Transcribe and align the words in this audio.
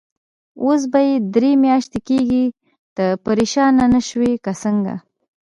اوس 0.63 0.81
به 0.91 0.99
یې 1.07 1.15
درې 1.35 1.51
میاشتې 1.63 1.99
کېږي، 2.07 2.45
ته 2.95 3.05
پرېشانه 3.25 3.85
نه 3.93 4.01
شوې 4.07 4.31
که 4.43 4.51
څنګه؟ 4.63 4.95